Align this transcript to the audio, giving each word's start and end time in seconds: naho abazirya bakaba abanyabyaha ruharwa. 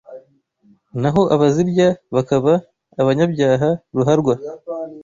naho 1.01 1.21
abazirya 1.35 1.87
bakaba 2.15 2.53
abanyabyaha 3.01 3.67
ruharwa. 3.95 4.33